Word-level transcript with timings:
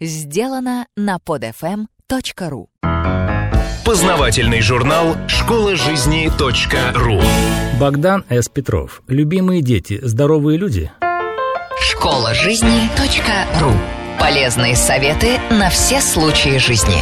сделано 0.00 0.86
на 0.96 1.16
podfm.ru 1.16 2.66
Познавательный 3.84 4.62
журнал 4.62 5.16
«Школа 5.28 5.76
жизни 5.76 6.30
.ру» 6.94 7.20
Богдан 7.78 8.24
С. 8.30 8.48
Петров. 8.48 9.02
Любимые 9.08 9.60
дети, 9.60 10.00
здоровые 10.02 10.58
люди? 10.58 10.90
Школа 11.80 12.32
жизни 12.34 12.88
.ру 13.60 13.72
Полезные 14.18 14.74
советы 14.74 15.38
на 15.50 15.68
все 15.68 16.00
случаи 16.00 16.56
жизни. 16.56 16.96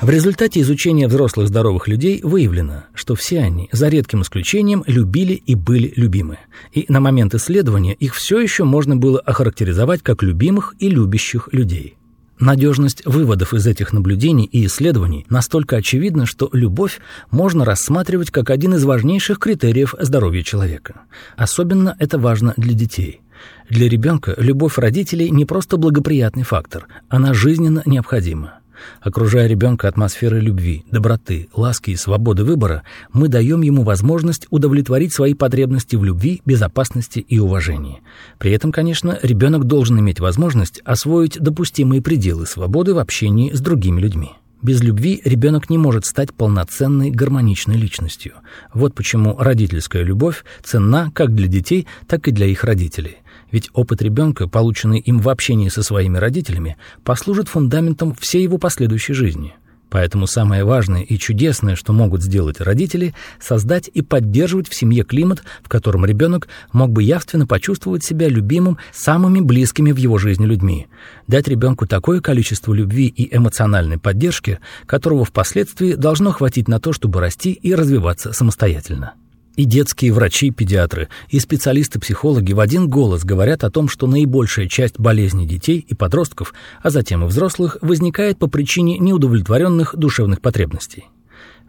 В 0.00 0.10
результате 0.10 0.60
изучения 0.60 1.08
взрослых 1.08 1.48
здоровых 1.48 1.88
людей 1.88 2.20
выявлено, 2.22 2.84
что 2.94 3.16
все 3.16 3.40
они, 3.40 3.68
за 3.72 3.88
редким 3.88 4.22
исключением, 4.22 4.84
любили 4.86 5.32
и 5.32 5.56
были 5.56 5.92
любимы. 5.96 6.38
И 6.72 6.86
на 6.88 7.00
момент 7.00 7.34
исследования 7.34 7.94
их 7.94 8.14
все 8.14 8.38
еще 8.38 8.62
можно 8.62 8.96
было 8.96 9.18
охарактеризовать 9.18 10.02
как 10.04 10.22
любимых 10.22 10.76
и 10.78 10.88
любящих 10.88 11.48
людей. 11.50 11.96
Надежность 12.38 13.04
выводов 13.06 13.52
из 13.52 13.66
этих 13.66 13.92
наблюдений 13.92 14.44
и 14.44 14.66
исследований 14.66 15.26
настолько 15.28 15.76
очевидна, 15.76 16.26
что 16.26 16.48
любовь 16.52 17.00
можно 17.32 17.64
рассматривать 17.64 18.30
как 18.30 18.50
один 18.50 18.74
из 18.74 18.84
важнейших 18.84 19.40
критериев 19.40 19.96
здоровья 19.98 20.44
человека. 20.44 21.00
Особенно 21.36 21.96
это 21.98 22.20
важно 22.20 22.54
для 22.56 22.74
детей. 22.74 23.20
Для 23.68 23.88
ребенка 23.88 24.36
любовь 24.38 24.78
родителей 24.78 25.30
не 25.30 25.44
просто 25.44 25.76
благоприятный 25.76 26.44
фактор, 26.44 26.86
она 27.08 27.34
жизненно 27.34 27.82
необходима. 27.84 28.60
Окружая 29.00 29.46
ребенка 29.46 29.88
атмосферой 29.88 30.40
любви, 30.40 30.84
доброты, 30.90 31.48
ласки 31.54 31.90
и 31.90 31.96
свободы 31.96 32.44
выбора, 32.44 32.82
мы 33.12 33.28
даем 33.28 33.62
ему 33.62 33.82
возможность 33.82 34.46
удовлетворить 34.50 35.12
свои 35.12 35.34
потребности 35.34 35.96
в 35.96 36.04
любви, 36.04 36.42
безопасности 36.44 37.20
и 37.20 37.38
уважении. 37.38 38.00
При 38.38 38.52
этом, 38.52 38.72
конечно, 38.72 39.18
ребенок 39.22 39.64
должен 39.64 39.98
иметь 40.00 40.20
возможность 40.20 40.80
освоить 40.84 41.38
допустимые 41.40 42.02
пределы 42.02 42.46
свободы 42.46 42.94
в 42.94 42.98
общении 42.98 43.52
с 43.52 43.60
другими 43.60 44.00
людьми. 44.00 44.32
Без 44.60 44.82
любви 44.82 45.20
ребенок 45.24 45.70
не 45.70 45.78
может 45.78 46.04
стать 46.04 46.34
полноценной 46.34 47.10
гармоничной 47.10 47.76
личностью. 47.76 48.34
Вот 48.74 48.92
почему 48.92 49.36
родительская 49.38 50.02
любовь 50.02 50.44
ценна 50.64 51.12
как 51.14 51.32
для 51.32 51.46
детей, 51.46 51.86
так 52.08 52.26
и 52.26 52.32
для 52.32 52.46
их 52.46 52.64
родителей. 52.64 53.18
Ведь 53.50 53.70
опыт 53.72 54.02
ребенка, 54.02 54.48
полученный 54.48 54.98
им 54.98 55.18
в 55.20 55.28
общении 55.28 55.68
со 55.68 55.82
своими 55.82 56.18
родителями, 56.18 56.76
послужит 57.04 57.48
фундаментом 57.48 58.14
всей 58.14 58.42
его 58.42 58.58
последующей 58.58 59.14
жизни. 59.14 59.54
Поэтому 59.90 60.26
самое 60.26 60.64
важное 60.64 61.02
и 61.02 61.16
чудесное, 61.18 61.74
что 61.74 61.92
могут 61.92 62.22
сделать 62.22 62.60
родители, 62.60 63.14
создать 63.40 63.88
и 63.92 64.02
поддерживать 64.02 64.68
в 64.68 64.74
семье 64.74 65.02
климат, 65.02 65.42
в 65.62 65.68
котором 65.68 66.04
ребенок 66.04 66.48
мог 66.72 66.90
бы 66.90 67.02
явственно 67.02 67.46
почувствовать 67.46 68.04
себя 68.04 68.28
любимым 68.28 68.76
самыми 68.92 69.40
близкими 69.40 69.92
в 69.92 69.96
его 69.96 70.18
жизни 70.18 70.44
людьми, 70.44 70.88
дать 71.26 71.48
ребенку 71.48 71.86
такое 71.86 72.20
количество 72.20 72.74
любви 72.74 73.06
и 73.06 73.34
эмоциональной 73.34 73.98
поддержки, 73.98 74.58
которого 74.84 75.24
впоследствии 75.24 75.94
должно 75.94 76.32
хватить 76.32 76.68
на 76.68 76.80
то, 76.80 76.92
чтобы 76.92 77.20
расти 77.20 77.52
и 77.52 77.74
развиваться 77.74 78.32
самостоятельно. 78.32 79.14
И 79.58 79.64
детские 79.64 80.12
врачи, 80.12 80.52
педиатры, 80.52 81.08
и 81.30 81.40
специалисты-психологи 81.40 82.52
в 82.52 82.60
один 82.60 82.88
голос 82.88 83.24
говорят 83.24 83.64
о 83.64 83.70
том, 83.72 83.88
что 83.88 84.06
наибольшая 84.06 84.68
часть 84.68 85.00
болезней 85.00 85.48
детей 85.48 85.84
и 85.88 85.96
подростков, 85.96 86.54
а 86.80 86.90
затем 86.90 87.24
и 87.24 87.26
взрослых, 87.26 87.76
возникает 87.80 88.38
по 88.38 88.46
причине 88.46 88.98
неудовлетворенных 88.98 89.96
душевных 89.96 90.40
потребностей. 90.40 91.06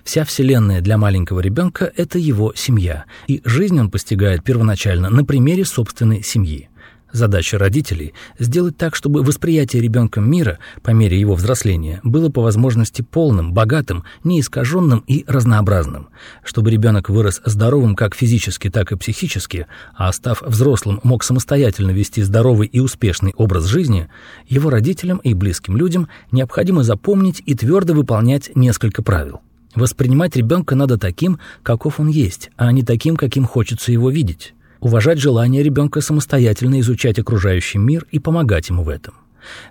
Вся 0.03 0.23
Вселенная 0.23 0.81
для 0.81 0.99
маленького 0.99 1.39
ребенка– 1.39 1.91
это 1.95 2.19
его 2.19 2.53
семья, 2.55 3.05
и 3.25 3.41
жизнь 3.43 3.79
он 3.79 3.89
постигает 3.89 4.43
первоначально 4.43 5.09
на 5.09 5.25
примере 5.25 5.65
собственной 5.65 6.21
семьи. 6.21 6.68
Задача 7.11 7.57
родителей– 7.57 8.13
сделать 8.39 8.77
так, 8.77 8.95
чтобы 8.95 9.23
восприятие 9.23 9.81
ребенком 9.81 10.29
мира 10.29 10.59
по 10.83 10.91
мере 10.91 11.19
его 11.19 11.33
взросления 11.33 12.01
было 12.03 12.29
по 12.29 12.43
возможности 12.43 13.01
полным, 13.01 13.51
богатым, 13.51 14.03
неискаженным 14.23 15.03
и 15.07 15.25
разнообразным, 15.27 16.09
чтобы 16.43 16.69
ребенок 16.69 17.09
вырос 17.09 17.41
здоровым 17.45 17.95
как 17.95 18.13
физически, 18.13 18.69
так 18.69 18.91
и 18.91 18.95
психически, 18.95 19.65
а 19.95 20.11
став 20.13 20.43
взрослым 20.43 20.99
мог 21.03 21.23
самостоятельно 21.23 21.89
вести 21.89 22.21
здоровый 22.21 22.67
и 22.67 22.79
успешный 22.79 23.33
образ 23.35 23.65
жизни, 23.65 24.07
его 24.47 24.69
родителям 24.69 25.17
и 25.17 25.33
близким 25.33 25.77
людям 25.77 26.09
необходимо 26.31 26.83
запомнить 26.83 27.41
и 27.43 27.55
твердо 27.55 27.95
выполнять 27.95 28.55
несколько 28.55 29.01
правил. 29.01 29.41
Воспринимать 29.73 30.35
ребенка 30.35 30.75
надо 30.75 30.99
таким, 30.99 31.39
каков 31.63 31.99
он 31.99 32.07
есть, 32.07 32.51
а 32.55 32.71
не 32.71 32.83
таким, 32.83 33.15
каким 33.15 33.45
хочется 33.45 33.91
его 33.91 34.11
видеть 34.11 34.53
уважать 34.79 35.19
желание 35.19 35.63
ребенка 35.63 36.01
самостоятельно 36.01 36.79
изучать 36.79 37.19
окружающий 37.19 37.77
мир 37.77 38.05
и 38.11 38.19
помогать 38.19 38.69
ему 38.69 38.83
в 38.83 38.89
этом, 38.89 39.13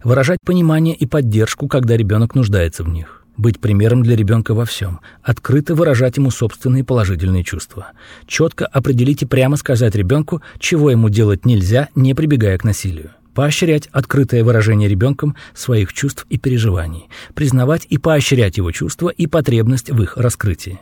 выражать 0.04 0.38
понимание 0.44 0.94
и 0.94 1.06
поддержку, 1.06 1.68
когда 1.68 1.96
ребенок 1.96 2.34
нуждается 2.34 2.84
в 2.84 2.88
них, 2.88 3.24
быть 3.36 3.60
примером 3.60 4.02
для 4.02 4.16
ребенка 4.16 4.54
во 4.54 4.64
всем, 4.64 5.00
открыто 5.22 5.74
выражать 5.74 6.16
ему 6.16 6.30
собственные 6.30 6.84
положительные 6.84 7.44
чувства, 7.44 7.92
четко 8.26 8.66
определить 8.66 9.22
и 9.22 9.26
прямо 9.26 9.56
сказать 9.56 9.94
ребенку, 9.94 10.42
чего 10.58 10.90
ему 10.90 11.08
делать 11.08 11.46
нельзя, 11.46 11.88
не 11.94 12.14
прибегая 12.14 12.58
к 12.58 12.64
насилию. 12.64 13.12
Поощрять 13.34 13.86
открытое 13.92 14.42
выражение 14.42 14.88
ребенком 14.88 15.36
своих 15.54 15.92
чувств 15.92 16.26
и 16.28 16.38
переживаний, 16.38 17.08
признавать 17.34 17.86
и 17.88 17.96
поощрять 17.96 18.56
его 18.56 18.72
чувства 18.72 19.10
и 19.10 19.28
потребность 19.28 19.90
в 19.90 20.02
их 20.02 20.16
раскрытии 20.16 20.80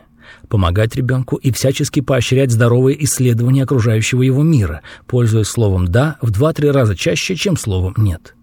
помогать 0.48 0.96
ребенку 0.96 1.36
и 1.36 1.50
всячески 1.50 2.00
поощрять 2.00 2.52
здоровое 2.52 2.96
исследование 3.00 3.64
окружающего 3.64 4.22
его 4.22 4.42
мира, 4.42 4.82
пользуясь 5.06 5.48
словом 5.48 5.88
«да» 5.88 6.16
в 6.22 6.30
два-три 6.30 6.70
раза 6.70 6.96
чаще, 6.96 7.34
чем 7.36 7.56
словом 7.56 7.94
«нет». 7.96 8.34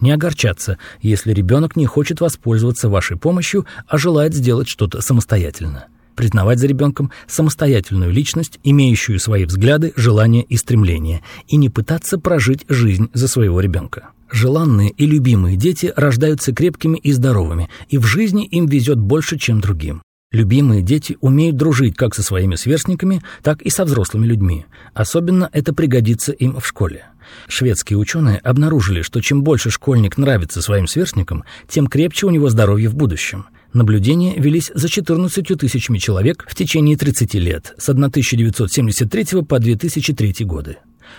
Не 0.00 0.12
огорчаться, 0.12 0.78
если 1.02 1.32
ребенок 1.32 1.76
не 1.76 1.84
хочет 1.86 2.20
воспользоваться 2.20 2.88
вашей 2.88 3.18
помощью, 3.18 3.66
а 3.86 3.98
желает 3.98 4.34
сделать 4.34 4.68
что-то 4.68 5.02
самостоятельно. 5.02 5.86
Признавать 6.16 6.58
за 6.58 6.66
ребенком 6.66 7.10
самостоятельную 7.26 8.10
личность, 8.10 8.58
имеющую 8.64 9.18
свои 9.18 9.44
взгляды, 9.44 9.92
желания 9.96 10.42
и 10.42 10.56
стремления, 10.56 11.22
и 11.48 11.56
не 11.56 11.68
пытаться 11.68 12.18
прожить 12.18 12.64
жизнь 12.68 13.10
за 13.12 13.28
своего 13.28 13.60
ребенка. 13.60 14.10
Желанные 14.30 14.90
и 14.90 15.06
любимые 15.06 15.56
дети 15.56 15.92
рождаются 15.96 16.52
крепкими 16.52 16.98
и 16.98 17.12
здоровыми, 17.12 17.68
и 17.88 17.98
в 17.98 18.04
жизни 18.04 18.46
им 18.46 18.66
везет 18.66 18.98
больше, 18.98 19.38
чем 19.38 19.60
другим. 19.60 20.02
Любимые 20.32 20.82
дети 20.82 21.18
умеют 21.20 21.56
дружить 21.56 21.96
как 21.96 22.14
со 22.14 22.22
своими 22.22 22.54
сверстниками, 22.54 23.20
так 23.42 23.62
и 23.62 23.70
со 23.70 23.84
взрослыми 23.84 24.26
людьми. 24.26 24.64
Особенно 24.94 25.50
это 25.52 25.74
пригодится 25.74 26.30
им 26.30 26.60
в 26.60 26.64
школе. 26.64 27.06
Шведские 27.48 27.98
ученые 27.98 28.38
обнаружили, 28.38 29.02
что 29.02 29.20
чем 29.20 29.42
больше 29.42 29.70
школьник 29.70 30.18
нравится 30.18 30.62
своим 30.62 30.86
сверстникам, 30.86 31.42
тем 31.66 31.88
крепче 31.88 32.26
у 32.26 32.30
него 32.30 32.48
здоровье 32.48 32.88
в 32.88 32.94
будущем. 32.94 33.46
Наблюдения 33.72 34.34
велись 34.36 34.70
за 34.72 34.88
14 34.88 35.58
тысячами 35.58 35.98
человек 35.98 36.46
в 36.48 36.54
течение 36.54 36.96
30 36.96 37.34
лет, 37.34 37.74
с 37.76 37.88
1973 37.88 39.42
по 39.42 39.58
2003 39.58 40.44
годы. 40.44 40.76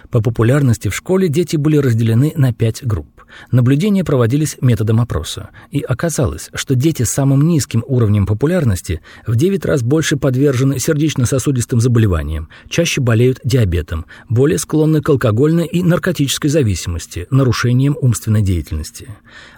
По 0.09 0.21
популярности 0.21 0.87
в 0.89 0.95
школе 0.95 1.27
дети 1.27 1.55
были 1.55 1.77
разделены 1.77 2.33
на 2.35 2.53
пять 2.53 2.83
групп. 2.85 3.21
Наблюдения 3.51 4.03
проводились 4.03 4.57
методом 4.61 4.99
опроса, 4.99 5.49
и 5.71 5.81
оказалось, 5.81 6.49
что 6.53 6.75
дети 6.75 7.03
с 7.03 7.11
самым 7.11 7.47
низким 7.47 7.83
уровнем 7.87 8.25
популярности 8.25 9.01
в 9.25 9.35
9 9.35 9.65
раз 9.65 9.83
больше 9.83 10.17
подвержены 10.17 10.79
сердечно-сосудистым 10.79 11.79
заболеваниям, 11.79 12.49
чаще 12.69 13.01
болеют 13.01 13.39
диабетом, 13.43 14.05
более 14.29 14.57
склонны 14.57 15.01
к 15.01 15.09
алкогольной 15.09 15.65
и 15.65 15.83
наркотической 15.83 16.49
зависимости, 16.49 17.27
нарушениям 17.31 17.97
умственной 17.99 18.41
деятельности. 18.41 19.07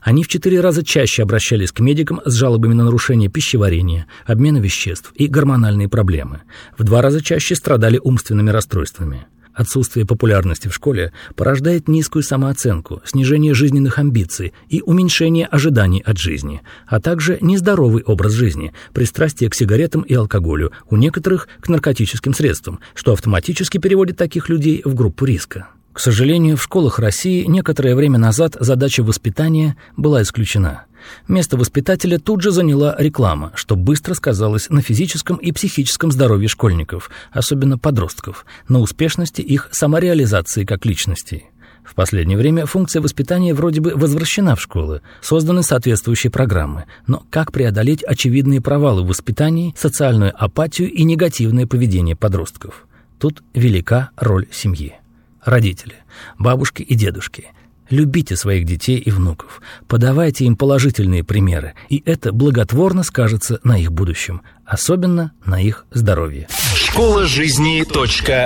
Они 0.02 0.24
в 0.24 0.28
4 0.28 0.62
раза 0.62 0.84
чаще 0.84 1.24
обращались 1.24 1.72
к 1.72 1.80
медикам 1.80 2.22
с 2.26 2.34
жалобами 2.34 2.74
на 2.74 2.86
нарушение 2.86 3.30
пищеварения, 3.30 4.08
обмена 4.26 4.58
веществ 4.58 5.12
и 5.16 5.28
гормональные 5.28 5.90
проблемы. 5.90 6.42
В 6.78 6.84
два 6.84 7.02
раза 7.02 7.22
чаще 7.22 7.56
страдали 7.56 8.00
умственными 8.04 8.50
расстройствами. 8.50 9.26
Отсутствие 9.54 10.06
популярности 10.06 10.68
в 10.68 10.74
школе 10.74 11.14
порождает 11.36 11.88
низкую 11.88 12.24
самооценку, 12.24 13.02
снижение 13.06 13.54
жизненных 13.54 14.00
амбиций 14.00 14.54
и 14.70 14.82
уменьшение 14.82 15.46
ожиданий 15.46 16.02
от 16.04 16.18
жизни, 16.18 16.62
а 16.88 17.00
также 17.00 17.38
нездоровый 17.40 18.04
образ 18.04 18.32
жизни, 18.34 18.74
пристрастие 18.94 19.50
к 19.50 19.56
сигаретам 19.56 20.02
и 20.02 20.14
алкоголю, 20.16 20.72
у 20.90 20.96
некоторых 20.96 21.48
к 21.62 21.70
наркотическим 21.70 22.34
средствам, 22.34 22.80
что 22.96 23.14
автоматически 23.14 23.78
переводит 23.78 24.18
таких 24.18 24.50
людей 24.50 24.82
в 24.84 24.96
группу 24.96 25.26
риска. 25.26 25.68
К 25.94 26.00
сожалению, 26.00 26.58
в 26.58 26.64
школах 26.64 27.00
России 27.00 27.46
некоторое 27.46 27.96
время 27.96 28.18
назад 28.18 28.58
задача 28.60 29.04
воспитания 29.04 29.78
была 29.96 30.22
исключена– 30.22 30.86
Место 31.28 31.58
воспитателя 31.58 32.20
тут 32.20 32.42
же 32.42 32.52
заняла 32.52 32.96
реклама, 32.98 33.52
что 33.56 33.76
быстро 33.76 34.14
сказалось 34.14 34.70
на 34.70 34.82
физическом 34.82 35.38
и 35.38 35.52
психическом 35.52 36.12
здоровье 36.12 36.48
школьников, 36.48 37.10
особенно 37.32 37.78
подростков, 37.78 38.46
на 38.68 38.80
успешности 38.80 39.42
их 39.42 39.70
самореализации 39.72 40.66
как 40.66 40.86
личностей. 40.86 41.46
В 41.84 41.96
последнее 41.96 42.38
время 42.38 42.66
функция 42.66 43.02
воспитания 43.02 43.54
вроде 43.54 43.82
бы 43.82 43.92
возвращена 43.96 44.56
в 44.56 44.62
школы, 44.62 45.02
созданы 45.22 45.64
соответствующие 45.64 46.32
программы, 46.32 46.86
но 47.08 47.24
как 47.30 47.52
преодолеть 47.52 48.04
очевидные 48.04 48.62
провалы 48.62 49.04
в 49.04 49.08
воспитании, 49.08 49.76
социальную 49.78 50.34
апатию 50.38 50.90
и 50.90 51.04
негативное 51.04 51.68
поведение 51.68 52.16
подростков? 52.16 52.88
Тут 53.20 53.44
велика 53.54 54.12
роль 54.16 54.48
семьи. 54.52 55.03
Родители, 55.46 55.96
бабушки 56.38 56.82
и 56.82 56.96
дедушки– 56.96 57.48
Любите 57.90 58.36
своих 58.36 58.66
детей 58.66 58.98
и 58.98 59.12
внуков, 59.12 59.62
подавайте 59.88 60.46
им 60.46 60.56
положительные 60.56 61.24
примеры, 61.24 61.74
и 61.90 62.02
это 62.06 62.32
благотворно 62.32 63.04
скажется 63.04 63.60
на 63.64 63.78
их 63.78 63.92
будущем, 63.92 64.42
особенно 64.66 65.34
на 65.46 65.62
их 65.62 65.86
здоровье. 65.92 66.48
Школа 66.76 67.28
жизни 67.28 67.84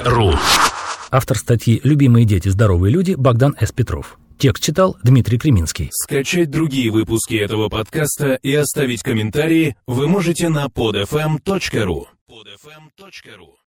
.ру 0.03 0.33
Автор 1.11 1.37
статьи 1.37 1.79
«Любимые 1.83 2.25
дети. 2.25 2.49
Здоровые 2.49 2.91
люди» 2.91 3.13
Богдан 3.13 3.55
С. 3.59 3.71
Петров. 3.71 4.19
Текст 4.37 4.63
читал 4.63 4.97
Дмитрий 5.03 5.37
Креминский. 5.37 5.89
Скачать 5.93 6.51
другие 6.51 6.91
выпуски 6.91 7.35
этого 7.35 7.69
подкаста 7.69 8.33
и 8.43 8.53
оставить 8.53 9.01
комментарии 9.01 9.77
вы 9.87 10.07
можете 10.07 10.49
на 10.49 10.65
podfm.ru. 10.65 12.05
podfm.ru 12.29 13.66